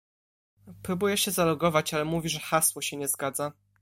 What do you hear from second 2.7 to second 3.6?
się nie zgadza.